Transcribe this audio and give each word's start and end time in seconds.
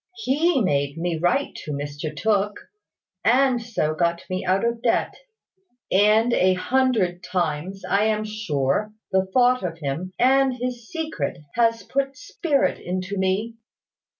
He 0.15 0.59
made 0.61 0.97
me 0.97 1.19
write 1.19 1.53
to 1.57 1.71
Mr 1.73 2.09
Tooke, 2.15 2.71
and 3.23 3.61
so 3.61 3.93
got 3.93 4.25
me 4.31 4.43
out 4.43 4.65
of 4.65 4.81
debt; 4.81 5.13
and 5.91 6.33
a 6.33 6.55
hundred 6.55 7.21
times, 7.23 7.85
I 7.85 8.05
am 8.05 8.23
sure, 8.25 8.93
the 9.11 9.27
thought 9.31 9.61
of 9.61 9.77
him 9.77 10.11
and 10.17 10.55
his 10.55 10.87
secret 10.89 11.37
has 11.53 11.83
put 11.83 12.17
spirit 12.17 12.79
into 12.79 13.15
me. 13.19 13.57